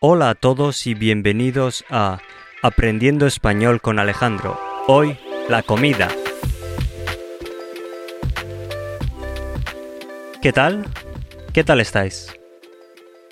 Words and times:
Hola 0.00 0.30
a 0.30 0.34
todos 0.36 0.86
y 0.86 0.94
bienvenidos 0.94 1.84
a 1.90 2.20
Aprendiendo 2.62 3.26
Español 3.26 3.80
con 3.80 3.98
Alejandro. 3.98 4.56
Hoy, 4.86 5.18
la 5.48 5.64
comida. 5.64 6.08
¿Qué 10.40 10.52
tal? 10.52 10.86
¿Qué 11.52 11.64
tal 11.64 11.80
estáis? 11.80 12.32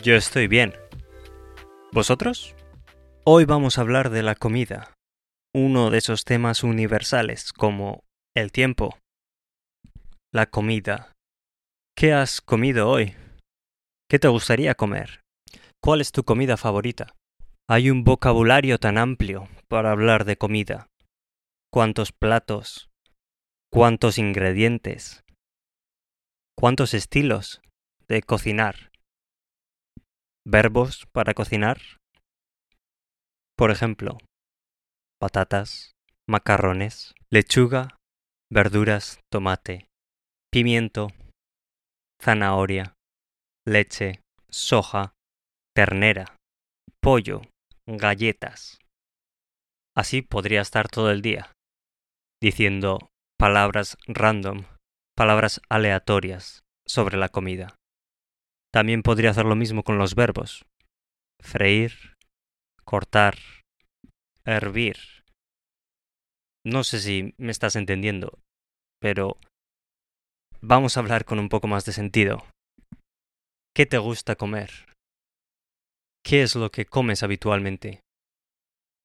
Yo 0.03 0.17
estoy 0.17 0.49
bien. 0.49 0.75
¿Vosotros? 1.93 2.57
Hoy 3.23 3.45
vamos 3.45 3.79
a 3.79 3.83
hablar 3.83 4.11
de 4.11 4.25
la 4.25 4.35
comida, 4.35 4.93
uno 5.55 5.91
de 5.91 5.99
esos 5.99 6.25
temas 6.25 6.65
universales 6.65 7.53
como 7.53 8.03
el 8.35 8.51
tiempo, 8.51 8.99
la 10.33 10.47
comida. 10.47 11.13
¿Qué 11.97 12.13
has 12.13 12.41
comido 12.41 12.89
hoy? 12.89 13.15
¿Qué 14.11 14.19
te 14.19 14.27
gustaría 14.27 14.75
comer? 14.75 15.26
¿Cuál 15.87 16.01
es 16.01 16.11
tu 16.11 16.25
comida 16.25 16.57
favorita? 16.57 17.15
Hay 17.69 17.91
un 17.91 18.03
vocabulario 18.03 18.79
tan 18.79 18.99
amplio 18.99 19.47
para 19.69 19.93
hablar 19.93 20.25
de 20.25 20.37
comida. 20.37 20.89
¿Cuántos 21.73 22.11
platos? 22.11 22.91
¿Cuántos 23.73 24.19
ingredientes? 24.19 25.23
¿Cuántos 26.59 26.93
estilos 26.93 27.61
de 28.09 28.21
cocinar? 28.23 28.91
¿Verbos 30.45 31.07
para 31.13 31.35
cocinar? 31.35 31.81
Por 33.57 33.71
ejemplo, 33.71 34.19
patatas, 35.21 35.93
macarrones, 36.29 37.15
lechuga, 37.31 37.97
verduras, 38.51 39.21
tomate, 39.31 39.87
pimiento, 40.51 41.13
zanahoria, 42.21 42.95
leche, 43.65 44.21
soja, 44.51 45.13
ternera, 45.77 46.35
pollo, 47.03 47.43
galletas. 47.87 48.79
Así 49.95 50.23
podría 50.23 50.63
estar 50.63 50.89
todo 50.89 51.11
el 51.11 51.21
día, 51.21 51.53
diciendo 52.43 53.11
palabras 53.39 53.99
random, 54.07 54.65
palabras 55.15 55.61
aleatorias 55.69 56.63
sobre 56.87 57.19
la 57.19 57.29
comida. 57.29 57.77
También 58.73 59.03
podría 59.03 59.33
hacer 59.33 59.45
lo 59.45 59.55
mismo 59.55 59.83
con 59.83 59.99
los 59.99 60.15
verbos. 60.15 60.65
Freír, 61.43 62.15
cortar, 62.87 63.37
hervir. 64.47 64.97
No 66.65 66.85
sé 66.85 67.01
si 67.01 67.35
me 67.37 67.53
estás 67.53 67.77
entendiendo, 67.77 68.39
pero 68.99 69.37
vamos 70.63 70.97
a 70.97 71.01
hablar 71.01 71.27
con 71.27 71.39
un 71.39 71.51
poco 71.51 71.69
más 71.69 71.85
de 71.85 71.93
sentido. 71.93 72.47
¿Qué 73.75 73.85
te 73.85 73.99
gusta 73.99 74.37
comer? 74.37 74.96
¿Qué 76.29 76.43
es 76.43 76.57
lo 76.57 76.71
que 76.71 76.87
comes 76.87 77.23
habitualmente? 77.23 78.01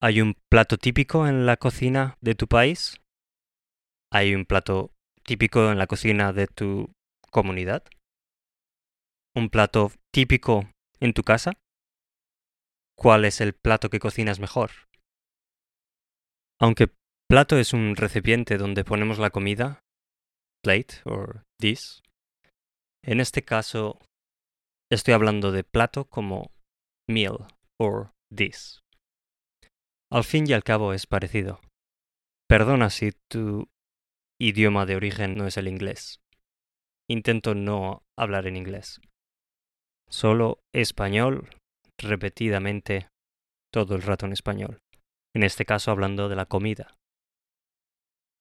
¿Hay 0.01 0.21
un 0.21 0.33
plato 0.49 0.77
típico 0.79 1.27
en 1.27 1.45
la 1.45 1.55
cocina 1.55 2.17
de 2.19 2.33
tu 2.33 2.47
país? 2.47 2.99
¿Hay 4.11 4.33
un 4.33 4.45
plato 4.45 4.89
típico 5.23 5.69
en 5.69 5.77
la 5.77 5.85
cocina 5.85 6.33
de 6.33 6.47
tu 6.47 6.91
comunidad? 7.29 7.83
¿Un 9.35 9.51
plato 9.51 9.91
típico 10.11 10.71
en 10.99 11.13
tu 11.13 11.21
casa? 11.21 11.53
¿Cuál 12.97 13.25
es 13.25 13.39
el 13.39 13.53
plato 13.53 13.91
que 13.91 13.99
cocinas 13.99 14.39
mejor? 14.39 14.71
Aunque 16.59 16.87
plato 17.29 17.59
es 17.59 17.73
un 17.73 17.95
recipiente 17.97 18.57
donde 18.57 18.83
ponemos 18.83 19.19
la 19.19 19.29
comida, 19.29 19.81
plate 20.63 20.95
o 21.05 21.27
dish, 21.59 22.01
en 23.03 23.19
este 23.19 23.43
caso 23.43 23.99
estoy 24.91 25.13
hablando 25.13 25.51
de 25.51 25.63
plato 25.63 26.05
como 26.05 26.49
meal 27.09 27.47
or 27.79 28.11
this. 28.33 28.81
Al 30.11 30.23
fin 30.23 30.45
y 30.47 30.53
al 30.53 30.63
cabo 30.63 30.93
es 30.93 31.07
parecido. 31.07 31.61
Perdona 32.49 32.89
si 32.89 33.11
tu 33.29 33.69
idioma 34.39 34.85
de 34.85 34.95
origen 34.95 35.35
no 35.35 35.47
es 35.47 35.57
el 35.57 35.67
inglés. 35.67 36.19
Intento 37.09 37.55
no 37.55 38.03
hablar 38.17 38.47
en 38.47 38.57
inglés. 38.57 38.99
Solo 40.09 40.59
español 40.73 41.49
repetidamente 41.97 43.07
todo 43.71 43.95
el 43.95 44.01
rato 44.01 44.25
en 44.25 44.33
español. 44.33 44.79
En 45.33 45.43
este 45.43 45.65
caso 45.65 45.91
hablando 45.91 46.27
de 46.27 46.35
la 46.35 46.45
comida. 46.45 46.95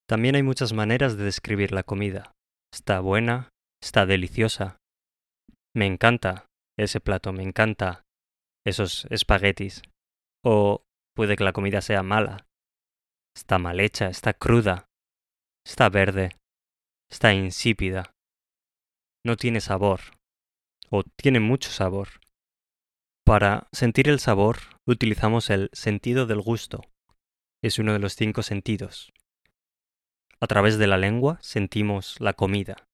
También 0.08 0.34
hay 0.34 0.42
muchas 0.42 0.72
maneras 0.72 1.16
de 1.16 1.24
describir 1.24 1.70
la 1.70 1.84
comida. 1.84 2.32
Está 2.74 2.98
buena, 2.98 3.50
está 3.80 4.06
deliciosa. 4.06 4.78
Me 5.72 5.86
encanta 5.86 6.46
ese 6.76 7.00
plato, 7.00 7.32
me 7.32 7.44
encanta 7.44 8.02
esos 8.66 9.06
espaguetis. 9.10 9.82
O 10.44 10.82
puede 11.14 11.36
que 11.36 11.44
la 11.44 11.52
comida 11.52 11.80
sea 11.80 12.02
mala. 12.02 12.46
Está 13.36 13.58
mal 13.58 13.80
hecha, 13.80 14.08
está 14.08 14.34
cruda, 14.34 14.86
está 15.64 15.88
verde, 15.88 16.36
está 17.10 17.32
insípida. 17.32 18.12
No 19.24 19.36
tiene 19.36 19.60
sabor. 19.60 20.00
O 20.90 21.02
tiene 21.04 21.40
mucho 21.40 21.70
sabor. 21.70 22.08
Para 23.24 23.68
sentir 23.72 24.08
el 24.08 24.18
sabor 24.18 24.58
utilizamos 24.88 25.50
el 25.50 25.70
sentido 25.72 26.26
del 26.26 26.40
gusto. 26.40 26.82
Es 27.62 27.78
uno 27.78 27.92
de 27.92 28.00
los 28.00 28.16
cinco 28.16 28.42
sentidos. 28.42 29.12
A 30.40 30.46
través 30.46 30.78
de 30.78 30.86
la 30.86 30.96
lengua 30.96 31.38
sentimos 31.42 32.18
la 32.18 32.32
comida. 32.32 32.88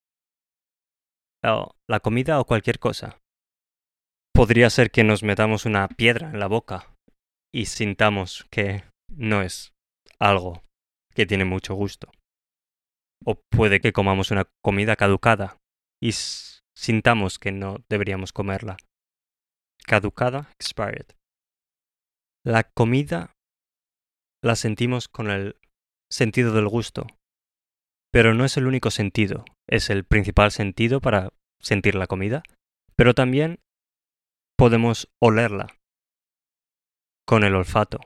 O 1.42 1.76
la 1.88 2.00
comida 2.00 2.40
o 2.40 2.44
cualquier 2.44 2.78
cosa 2.78 3.18
podría 4.36 4.68
ser 4.68 4.90
que 4.90 5.02
nos 5.02 5.22
metamos 5.22 5.64
una 5.64 5.88
piedra 5.88 6.28
en 6.28 6.38
la 6.38 6.46
boca 6.46 6.94
y 7.54 7.66
sintamos 7.66 8.46
que 8.50 8.84
no 9.08 9.40
es 9.40 9.72
algo 10.18 10.62
que 11.14 11.24
tiene 11.24 11.46
mucho 11.46 11.74
gusto. 11.74 12.12
O 13.24 13.40
puede 13.50 13.80
que 13.80 13.94
comamos 13.94 14.30
una 14.30 14.46
comida 14.62 14.94
caducada 14.94 15.56
y 16.02 16.12
sintamos 16.12 17.38
que 17.38 17.50
no 17.50 17.78
deberíamos 17.88 18.34
comerla. 18.34 18.76
Caducada, 19.86 20.50
expired. 20.60 21.06
La 22.44 22.64
comida 22.64 23.32
la 24.44 24.54
sentimos 24.54 25.08
con 25.08 25.30
el 25.30 25.56
sentido 26.12 26.52
del 26.52 26.68
gusto, 26.68 27.06
pero 28.12 28.34
no 28.34 28.44
es 28.44 28.58
el 28.58 28.66
único 28.66 28.90
sentido, 28.90 29.46
es 29.66 29.88
el 29.88 30.04
principal 30.04 30.50
sentido 30.50 31.00
para 31.00 31.30
sentir 31.58 31.94
la 31.94 32.06
comida, 32.06 32.42
pero 32.96 33.14
también 33.14 33.60
podemos 34.56 35.08
olerla 35.20 35.76
con 37.26 37.44
el 37.44 37.54
olfato. 37.54 38.00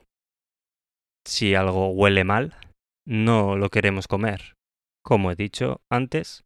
Si 1.24 1.54
algo 1.54 1.90
huele 1.90 2.24
mal, 2.24 2.56
no 3.06 3.56
lo 3.56 3.70
queremos 3.70 4.08
comer. 4.08 4.56
Como 5.04 5.30
he 5.30 5.36
dicho 5.36 5.80
antes, 5.90 6.42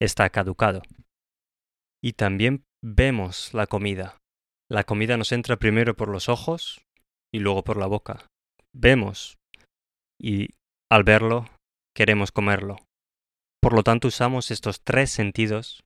está 0.00 0.28
caducado. 0.30 0.82
Y 2.02 2.14
también 2.14 2.64
vemos 2.82 3.54
la 3.54 3.66
comida. 3.66 4.18
La 4.68 4.84
comida 4.84 5.16
nos 5.16 5.32
entra 5.32 5.56
primero 5.56 5.94
por 5.94 6.08
los 6.08 6.28
ojos 6.28 6.82
y 7.32 7.38
luego 7.38 7.62
por 7.62 7.76
la 7.76 7.86
boca. 7.86 8.26
Vemos 8.74 9.38
y 10.20 10.50
al 10.90 11.04
verlo 11.04 11.48
queremos 11.94 12.32
comerlo. 12.32 12.76
Por 13.62 13.74
lo 13.74 13.82
tanto 13.82 14.08
usamos 14.08 14.50
estos 14.50 14.82
tres 14.82 15.10
sentidos, 15.10 15.82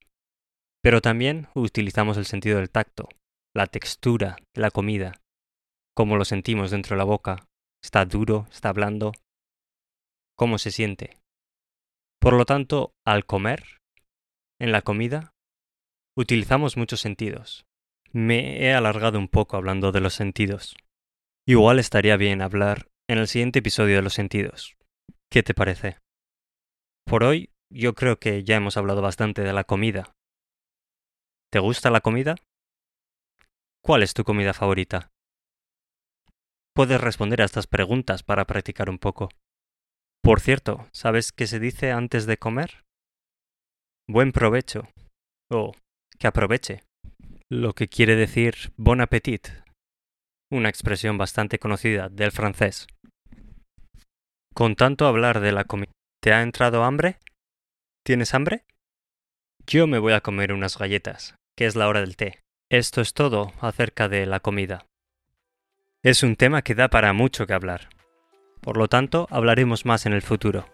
pero 0.82 1.00
también 1.00 1.48
utilizamos 1.54 2.16
el 2.16 2.24
sentido 2.24 2.58
del 2.58 2.70
tacto 2.70 3.08
la 3.54 3.66
textura 3.66 4.36
de 4.54 4.62
la 4.62 4.70
comida, 4.70 5.20
cómo 5.94 6.16
lo 6.16 6.24
sentimos 6.24 6.70
dentro 6.70 6.94
de 6.94 6.98
la 6.98 7.04
boca, 7.04 7.48
está 7.82 8.04
duro, 8.04 8.46
está 8.50 8.72
blando, 8.72 9.12
cómo 10.36 10.58
se 10.58 10.70
siente. 10.70 11.18
Por 12.20 12.34
lo 12.34 12.44
tanto, 12.44 12.92
al 13.06 13.26
comer, 13.26 13.80
en 14.60 14.72
la 14.72 14.82
comida, 14.82 15.32
utilizamos 16.16 16.76
muchos 16.76 17.00
sentidos. 17.00 17.64
Me 18.12 18.62
he 18.62 18.74
alargado 18.74 19.18
un 19.18 19.28
poco 19.28 19.56
hablando 19.56 19.92
de 19.92 20.00
los 20.00 20.14
sentidos. 20.14 20.76
Igual 21.46 21.78
estaría 21.78 22.16
bien 22.16 22.42
hablar 22.42 22.88
en 23.08 23.18
el 23.18 23.28
siguiente 23.28 23.60
episodio 23.60 23.96
de 23.96 24.02
los 24.02 24.14
sentidos. 24.14 24.76
¿Qué 25.30 25.42
te 25.42 25.54
parece? 25.54 25.98
Por 27.06 27.24
hoy, 27.24 27.50
yo 27.72 27.94
creo 27.94 28.18
que 28.18 28.44
ya 28.44 28.56
hemos 28.56 28.76
hablado 28.76 29.00
bastante 29.00 29.42
de 29.42 29.52
la 29.52 29.64
comida. 29.64 30.12
¿Te 31.50 31.58
gusta 31.58 31.90
la 31.90 32.00
comida? 32.00 32.36
¿Cuál 33.82 34.02
es 34.02 34.14
tu 34.14 34.24
comida 34.24 34.52
favorita? 34.52 35.10
Puedes 36.74 37.00
responder 37.00 37.42
a 37.42 37.46
estas 37.46 37.66
preguntas 37.66 38.22
para 38.22 38.46
practicar 38.46 38.90
un 38.90 38.98
poco. 38.98 39.28
Por 40.22 40.40
cierto, 40.40 40.86
¿sabes 40.92 41.32
qué 41.32 41.46
se 41.46 41.58
dice 41.58 41.90
antes 41.90 42.26
de 42.26 42.36
comer? 42.36 42.84
Buen 44.08 44.32
provecho. 44.32 44.88
O 45.50 45.72
que 46.18 46.26
aproveche. 46.26 46.82
Lo 47.50 47.72
que 47.72 47.88
quiere 47.88 48.16
decir 48.16 48.72
bon 48.76 49.00
appetit. 49.00 49.48
Una 50.52 50.68
expresión 50.68 51.16
bastante 51.16 51.58
conocida 51.58 52.08
del 52.08 52.32
francés. 52.32 52.86
Con 54.54 54.76
tanto 54.76 55.06
hablar 55.06 55.40
de 55.40 55.52
la 55.52 55.64
comida, 55.64 55.92
¿te 56.22 56.32
ha 56.32 56.42
entrado 56.42 56.84
hambre? 56.84 57.18
¿Tienes 58.04 58.34
hambre? 58.34 58.64
Yo 59.66 59.86
me 59.86 59.98
voy 59.98 60.12
a 60.12 60.20
comer 60.20 60.52
unas 60.52 60.76
galletas, 60.76 61.34
que 61.56 61.66
es 61.66 61.76
la 61.76 61.88
hora 61.88 62.00
del 62.00 62.16
té. 62.16 62.40
Esto 62.70 63.00
es 63.00 63.14
todo 63.14 63.52
acerca 63.60 64.08
de 64.08 64.26
la 64.26 64.38
comida. 64.38 64.86
Es 66.04 66.22
un 66.22 66.36
tema 66.36 66.62
que 66.62 66.76
da 66.76 66.86
para 66.86 67.12
mucho 67.12 67.44
que 67.44 67.52
hablar. 67.52 67.88
Por 68.60 68.76
lo 68.76 68.86
tanto, 68.86 69.26
hablaremos 69.28 69.84
más 69.86 70.06
en 70.06 70.12
el 70.12 70.22
futuro. 70.22 70.66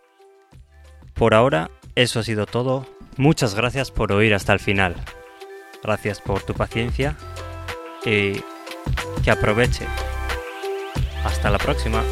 Por 1.14 1.32
ahora, 1.32 1.70
eso 1.94 2.20
ha 2.20 2.22
sido 2.22 2.44
todo. 2.44 2.86
Muchas 3.16 3.54
gracias 3.54 3.90
por 3.90 4.12
oír 4.12 4.34
hasta 4.34 4.52
el 4.52 4.60
final. 4.60 4.94
Gracias 5.82 6.20
por 6.20 6.42
tu 6.42 6.52
paciencia 6.52 7.16
y 8.04 8.42
que 9.24 9.30
aproveche. 9.30 9.86
Hasta 11.24 11.48
la 11.48 11.56
próxima. 11.56 12.04